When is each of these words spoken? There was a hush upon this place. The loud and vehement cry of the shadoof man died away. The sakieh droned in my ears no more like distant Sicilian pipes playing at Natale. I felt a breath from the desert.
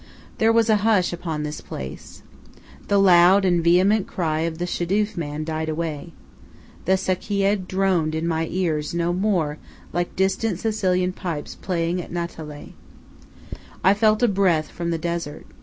There 0.39 0.51
was 0.51 0.67
a 0.67 0.77
hush 0.77 1.13
upon 1.13 1.43
this 1.43 1.61
place. 1.61 2.23
The 2.87 2.97
loud 2.97 3.45
and 3.45 3.63
vehement 3.63 4.07
cry 4.07 4.39
of 4.39 4.57
the 4.57 4.65
shadoof 4.65 5.15
man 5.15 5.43
died 5.43 5.69
away. 5.69 6.13
The 6.85 6.97
sakieh 6.97 7.67
droned 7.67 8.15
in 8.15 8.27
my 8.27 8.47
ears 8.49 8.95
no 8.95 9.13
more 9.13 9.59
like 9.93 10.15
distant 10.15 10.57
Sicilian 10.57 11.13
pipes 11.13 11.53
playing 11.53 12.01
at 12.01 12.11
Natale. 12.11 12.73
I 13.83 13.93
felt 13.93 14.23
a 14.23 14.27
breath 14.27 14.71
from 14.71 14.89
the 14.89 14.97
desert. 14.97 15.45